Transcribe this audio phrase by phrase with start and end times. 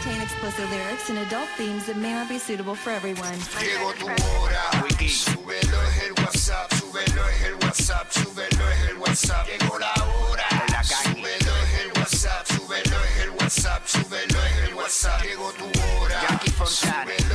[0.00, 3.38] contain explicit lyrics and adult themes that may not be suitable for everyone.
[3.60, 4.60] Llegó tu hora.
[5.08, 9.46] Súbelo es el WhatsApp, súbelo es el WhatsApp, súbelo es el WhatsApp.
[9.46, 10.48] Llegó la hora.
[10.84, 15.22] Súbelo es el WhatsApp, súbelo es el WhatsApp, súbelo es el WhatsApp.
[15.22, 16.40] Llegó tu hora.
[16.66, 17.25] Súbelo es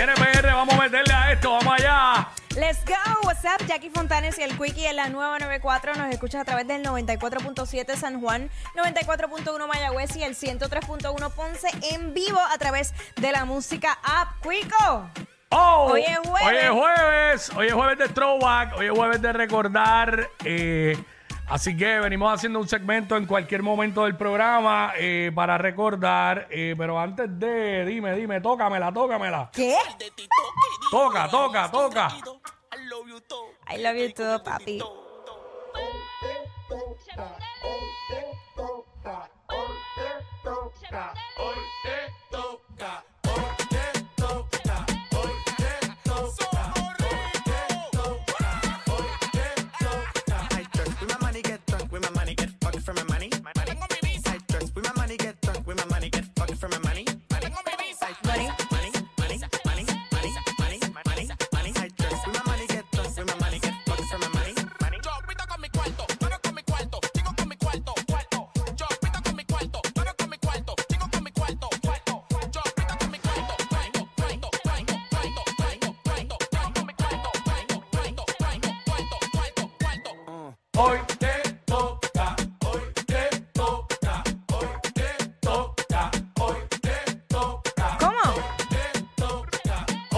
[0.00, 2.26] Viene PR, vamos a meterle a esto, vamos allá.
[2.56, 2.94] Let's go.
[3.24, 3.66] What's up?
[3.66, 5.94] Jackie Fontanes y el Quickie en la nueva 94.
[5.94, 12.14] Nos escuchas a través del 94.7 San Juan, 94.1 Mayagüez y el 103.1 Ponce en
[12.14, 15.10] vivo a través de la música App Quico.
[15.50, 16.48] Oh, Hoy es jueves.
[16.48, 20.30] Hoy es jueves, hoy es jueves de throwback, hoy es jueves de recordar.
[20.46, 20.96] eh,
[21.50, 26.46] así que venimos haciendo un segmento en cualquier momento del programa eh, para recordar.
[26.50, 29.50] eh, pero antes de, dime, dime, tócamela, tócamela.
[29.52, 29.76] ¿Qué?
[30.90, 32.08] Toca, toca, toca.
[33.72, 34.80] I love you too, papi.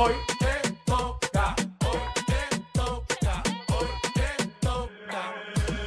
[0.02, 1.54] Hoy te toca,
[1.84, 5.22] hoy te toca, hoy te toca.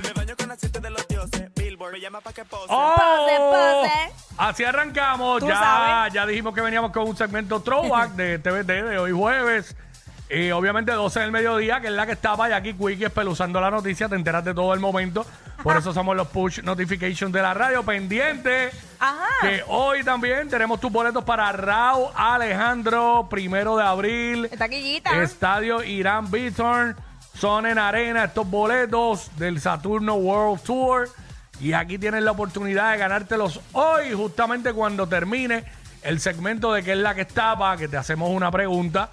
[0.04, 1.54] Me baño con aceite de los dioses.
[1.56, 2.68] Billboard me llama pa' que pose.
[2.68, 4.14] Pose, pose.
[4.38, 5.40] Así arrancamos.
[5.40, 6.14] Tú Ya, sabes.
[6.14, 9.76] ya dijimos que veníamos con un segmento throwback de TVT de hoy jueves.
[10.30, 13.70] Y obviamente 12 del mediodía, que es la que estaba y aquí Quickie espeluzando la
[13.70, 15.24] noticia, te enteras de todo el momento.
[15.66, 17.82] Por eso somos los push notifications de la radio.
[17.82, 19.26] Pendiente Ajá.
[19.42, 24.48] que hoy también tenemos tus boletos para Raúl Alejandro, primero de abril.
[24.56, 25.24] Taquillita.
[25.24, 26.96] Estadio Irán Bithorn,
[27.34, 31.10] Son en Arena, estos boletos del Saturno World Tour.
[31.60, 35.64] Y aquí tienes la oportunidad de ganártelos hoy, justamente cuando termine
[36.04, 39.10] el segmento de qué es la que estaba, que te hacemos una pregunta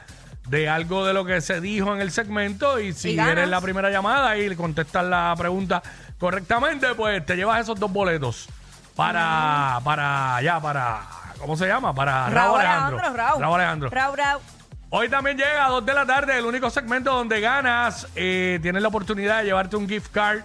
[0.52, 2.78] de algo de lo que se dijo en el segmento.
[2.78, 3.32] Y si Y ganas.
[3.32, 5.82] eres la primera llamada y le contestas la pregunta
[6.18, 8.48] correctamente, pues te llevas esos dos boletos
[8.94, 11.00] para, para, ya, para,
[11.38, 11.94] ¿cómo se llama?
[11.94, 12.60] Para Raúl.
[12.60, 13.40] Alejandro, Raúl.
[13.40, 13.90] Raúl Alejandro.
[13.90, 14.42] Raúl, Raúl.
[14.90, 18.06] Hoy también llega a 2 de la tarde, el único segmento donde ganas.
[18.14, 20.40] eh, tienes la oportunidad de llevarte un gift card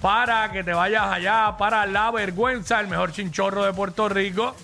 [0.00, 4.54] para que te vayas allá para La Vergüenza, el mejor chinchorro de Puerto Rico,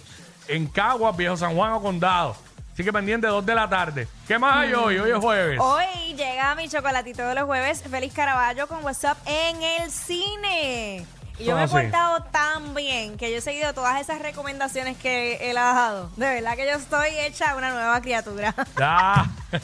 [0.47, 2.37] en Caguas, Viejo San Juan o Condado.
[2.75, 4.09] Así que pendiente 2 de la tarde.
[4.27, 4.99] ¿Qué más hay hoy?
[4.99, 5.61] Hoy es jueves.
[5.61, 11.07] Hoy llega mi chocolatito de los jueves, Félix Caraballo con WhatsApp en el cine.
[11.39, 15.51] Y yo me he portado tan bien que yo he seguido todas esas recomendaciones que
[15.51, 16.11] él ha dado.
[16.17, 18.53] De verdad que yo estoy hecha una nueva criatura.
[18.77, 19.31] Ya.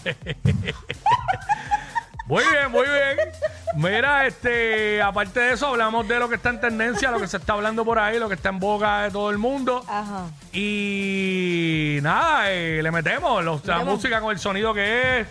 [2.27, 3.19] muy bien, muy bien.
[3.75, 7.39] Mira, este, aparte de eso, hablamos de lo que está en tendencia, lo que se
[7.39, 9.85] está hablando por ahí, lo que está en boca de todo el mundo.
[9.89, 10.27] Ajá.
[10.53, 13.95] Y nada, eh, le metemos los- la Metemos.
[13.97, 15.27] música con el sonido que es.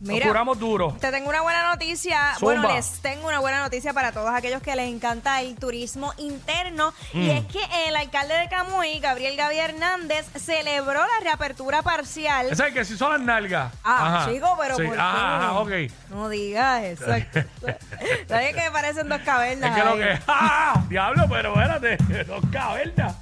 [0.00, 0.26] Mira.
[0.26, 0.94] Nos curamos duro.
[1.00, 2.34] Te tengo una buena noticia.
[2.38, 2.52] Zumba.
[2.60, 6.92] Bueno, les tengo una buena noticia para todos aquellos que les encanta el turismo interno.
[7.14, 7.20] Mm.
[7.22, 12.46] Y es que el alcalde de Camuy, Gabriel Gabriel Hernández, celebró la reapertura parcial.
[12.46, 13.72] Ese es el que si son las nalgas.
[13.82, 14.30] Ah, Ajá.
[14.30, 15.00] chico, pero Sí, ¿por qué?
[15.00, 15.70] Ajá, ajá, ok.
[16.10, 17.04] No digas eso.
[18.28, 19.70] ¿Sabes que me parecen dos cavernas?
[19.70, 19.98] Es que lo ahí?
[20.00, 20.18] que.
[20.28, 20.84] ¡Ah!
[20.90, 21.96] Diablo, pero espérate.
[22.24, 23.14] Dos cavernas.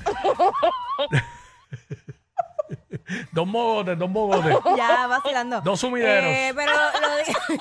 [3.32, 4.56] dos mogotes, dos mogotes.
[4.76, 5.60] Ya, vacilando.
[5.60, 6.24] Dos sumideros.
[6.30, 7.16] Eh, pero lo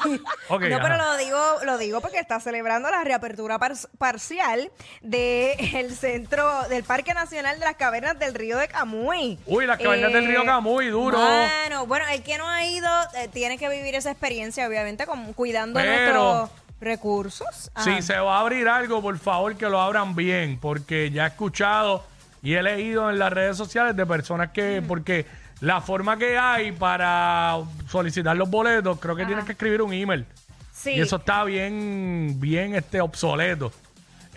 [0.07, 0.23] digo.
[0.49, 0.83] Ok, no, ajá.
[0.83, 4.69] pero lo digo, lo digo porque está celebrando la reapertura par- parcial
[5.01, 9.39] del centro del Parque Nacional de las Cavernas del Río de Camuy.
[9.45, 11.17] Uy, las cavernas del río Camuy, duro.
[11.17, 15.33] Bueno, bueno, el que no ha ido eh, tiene que vivir esa experiencia, obviamente, con,
[15.33, 15.93] cuidando Pero-
[16.33, 16.49] nuestros
[16.81, 17.71] recursos.
[17.77, 18.01] Si Ajá.
[18.01, 22.03] se va a abrir algo, por favor que lo abran bien, porque ya he escuchado
[22.43, 25.25] y he leído en las redes sociales de personas que, porque
[25.61, 30.25] la forma que hay para solicitar los boletos, creo que tienes que escribir un email.
[30.73, 30.91] Sí.
[30.91, 33.71] Y eso está bien, bien este, obsoleto.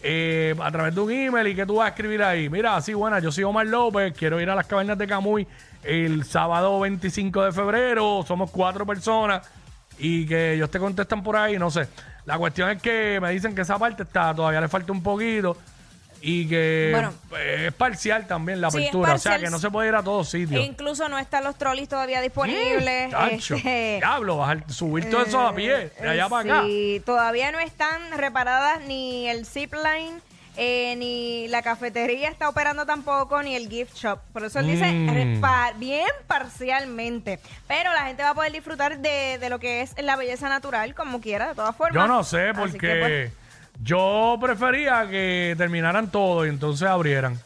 [0.02, 2.50] Eh, a través de un email y que tú vas a escribir ahí.
[2.50, 5.46] Mira, sí, buena, yo soy Omar López, quiero ir a las cavernas de Camuy
[5.82, 8.22] el sábado 25 de febrero.
[8.28, 9.48] Somos cuatro personas
[9.98, 11.88] y que ellos te contestan por ahí, no sé.
[12.26, 15.56] La cuestión es que me dicen que esa parte está, todavía le falta un poquito
[16.26, 17.12] y que Bueno.
[17.38, 19.14] eh, es parcial también la Sí, es apertura.
[19.14, 19.44] O sea, parcial.
[19.46, 20.60] que no se puede ir a todos sitios.
[20.60, 23.10] E incluso no están los trolleys todavía disponibles.
[23.10, 26.62] Chacho, este, diablo, bajar, subir todo eso a pie, de allá eh, para acá.
[26.66, 30.20] Sí, todavía no están reparadas ni el zipline,
[30.56, 34.20] eh, ni la cafetería está operando tampoco, ni el gift shop.
[34.32, 35.78] Por eso él dice Mm.
[35.80, 37.40] bien parcialmente.
[37.66, 40.94] Pero la gente va a poder disfrutar de, de lo que es la belleza natural,
[40.94, 41.94] como quiera, de todas formas.
[42.02, 43.32] Yo no sé, Así porque que, pues,
[43.82, 47.38] yo prefería que terminaran todo y entonces abrieran.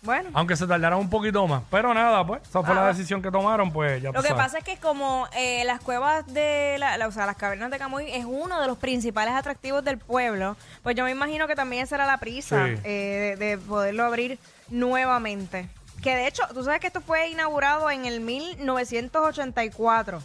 [0.00, 0.30] bueno.
[0.32, 1.62] Aunque se tardaran un poquito más.
[1.70, 2.82] Pero nada, pues, esa fue Ah.
[2.82, 4.42] la decisión que tomaron, pues ya Lo que sabes.
[4.44, 7.78] pasa es que como eh, las cuevas de la, la- o sea, las cavernas de
[7.78, 11.82] Camuy es uno de los principales atractivos del pueblo, pues yo me imagino que también
[11.82, 12.74] esa era la prisa Sí.
[12.84, 14.38] eh, de, de poderlo abrir
[14.70, 15.68] nuevamente.
[16.02, 20.22] Que de hecho, tú sabes que esto fue inaugurado en el 1984.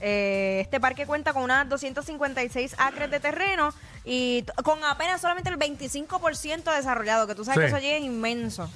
[0.00, 3.72] Eh, este parque cuenta con unas 256 acres de terreno
[4.04, 7.60] y con apenas solamente el 25% desarrollado, que tú sabes Sí.
[7.60, 8.68] que eso allí es inmenso.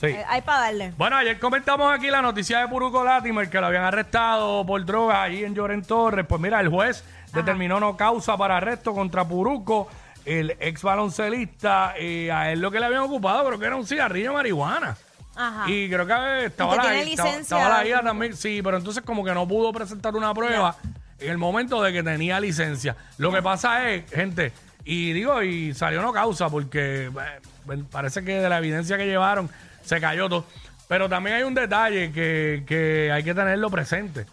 [0.00, 0.06] Sí.
[0.06, 0.92] Eh, hay para darle.
[0.96, 5.16] Bueno, ayer comentamos aquí la noticia de Puruco Latimer que lo habían arrestado por drogas
[5.18, 6.24] allí en Lloren Torres.
[6.28, 7.02] Pues mira, el juez
[7.32, 9.88] determinó no causa para arresto contra Puruco,
[10.24, 11.94] el ex baloncelista.
[11.96, 14.96] eh, a él lo que le habían ocupado creo que era un cigarrillo de marihuana.
[15.40, 15.70] Ajá.
[15.70, 19.24] Y creo que eh, estaba la, tiene estaba- la hija también, sí, pero entonces como
[19.24, 20.76] que no pudo presentar una prueba
[21.20, 22.96] en el momento de que tenía licencia.
[23.18, 24.52] Lo que pasa es, gente,
[24.84, 29.48] y digo, y salió no causa porque eh, parece que de la evidencia que llevaron
[29.84, 30.44] se cayó todo.
[30.88, 34.26] Pero también hay un detalle que, que hay que tenerlo presente.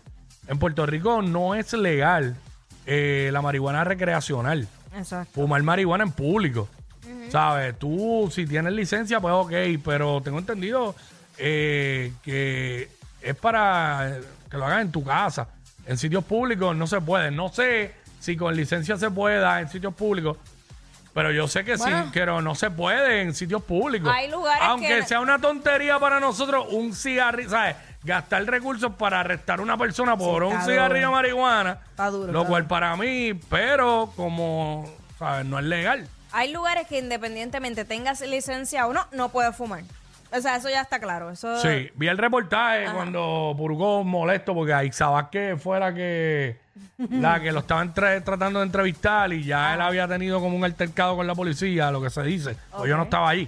[0.47, 2.35] En Puerto Rico no es legal
[2.85, 5.31] eh, la marihuana recreacional Exacto.
[5.33, 6.69] fumar marihuana en público.
[7.29, 7.77] ¿Sabes?
[7.79, 9.51] Tú, si tienes licencia, pues ok,
[9.83, 10.95] pero tengo entendido
[11.37, 12.89] eh, que
[13.21, 15.47] es para eh, que lo hagas en tu casa.
[15.85, 17.31] En sitios públicos no se puede.
[17.31, 20.37] No sé si con licencia se pueda en sitios públicos,
[21.13, 22.03] pero yo sé que Bueno.
[22.05, 24.11] sí, pero no se puede en sitios públicos.
[24.13, 27.75] Hay lugares Aunque que- sea una tontería para nosotros, un cigarrillo, ¿sabes?
[28.03, 31.79] Gastar recursos para arrestar a una persona por un cigarrillo de marihuana.
[31.89, 35.45] Está duro, Lo está cual para mí, pero como, ¿sabes?
[35.45, 36.07] No es legal.
[36.37, 39.83] Hay lugares que independientemente tengas licencia o no, no puedes fumar.
[40.31, 41.29] O sea, eso ya está claro.
[41.29, 46.57] Eso Sí, vi el reportaje cuando Puruco molesto porque Aixa Vázquez fue la que,
[47.09, 50.65] la que lo estaban tra- tratando de entrevistar y ya él había tenido como un
[50.65, 52.57] altercado con la policía, lo que se dice.
[52.75, 53.47] Pues yo no estaba ahí.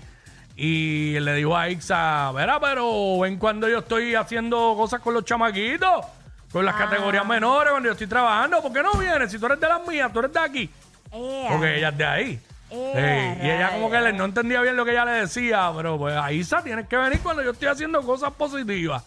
[0.55, 5.13] Y él le dijo a Ixa, verá, pero ven cuando yo estoy haciendo cosas con
[5.13, 6.05] los chamaquitos,
[6.53, 9.29] con las categorías menores, cuando yo estoy trabajando, ¿por qué no vienes?
[9.29, 10.69] Si tú eres de las mías, tú eres de aquí.
[11.11, 12.39] Porque ella es de ahí.
[12.69, 15.71] Eh, Sí, y ella como que le- no entendía bien lo que ella le decía,
[15.75, 19.03] pero pues Aisa tienes que venir cuando yo estoy haciendo cosas positivas.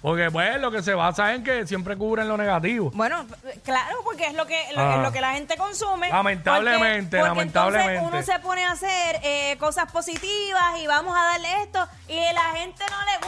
[0.00, 2.90] Porque pues lo que se basa en que siempre cubren lo negativo.
[2.92, 3.24] Bueno,
[3.64, 4.96] claro, porque es lo que lo, Ah.
[4.96, 6.08] es lo que la gente consume.
[6.08, 7.94] Lamentablemente, Porque- porque lamentablemente.
[7.98, 12.18] entonces uno se pone a hacer eh, cosas positivas y vamos a darle esto y
[12.18, 13.21] a la gente no le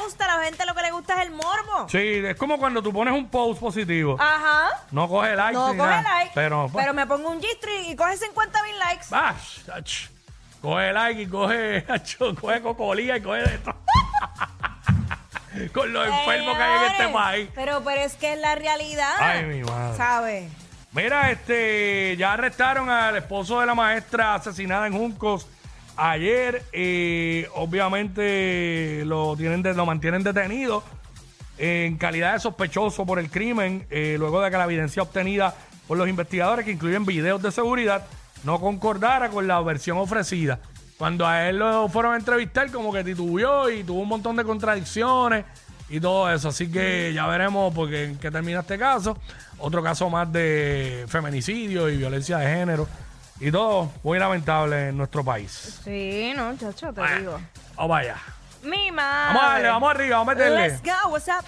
[1.05, 1.89] gusta es el morbo.
[1.89, 4.17] Sí, es como cuando tú pones un post positivo.
[4.19, 4.71] Ajá.
[4.91, 7.91] No coge like No ni coge nada, like, Pero, pues, pero me pongo un G-String
[7.91, 9.07] y coge 50 mil likes.
[9.13, 9.35] ¡ah!
[9.75, 10.09] ach,
[10.63, 11.85] coge like y coge,
[12.41, 13.75] coge cocolía y coge de todo.
[15.73, 17.49] Con los enfermos que hay en este país.
[17.55, 19.15] Pero, pero es que es la realidad.
[19.19, 19.97] Ay, mi madre.
[19.97, 20.53] ¿Sabes?
[20.91, 25.47] Mira, este, ya arrestaron al esposo de la maestra asesinada en Juncos
[25.97, 26.63] ayer.
[26.73, 30.83] eh, obviamente lo tienen, de- lo mantienen detenido
[31.59, 35.55] en calidad de sospechoso por el crimen, eh, luego de que la evidencia obtenida
[35.87, 38.07] por los investigadores, que incluyen videos de seguridad,
[38.43, 40.59] no concordara con la versión ofrecida.
[40.99, 44.45] Cuando a él lo fueron a entrevistar, como que titubeó y tuvo un montón de
[44.45, 45.45] contradicciones
[45.89, 46.49] y todo eso.
[46.49, 49.17] Así que ya veremos porque en qué termina este caso.
[49.59, 52.89] Otro caso más de feminicidio y violencia de género
[53.41, 55.81] y todo muy lamentable en nuestro país.
[55.85, 57.41] Sí, no, chacho, te Bueno, digo.
[57.77, 58.17] Vamos vaya.
[58.63, 59.35] Mi madre.
[59.35, 60.69] Vamos a darle, vamos arriba, vamos a meterle.
[60.69, 61.45] Let's go, what's up?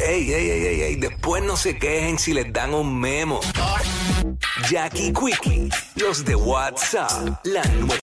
[0.00, 3.40] Ey, ey, ey, ey, ey, después no se quejen si les dan un memo.
[4.68, 7.62] Jackie Quickie, los de WhatsApp, la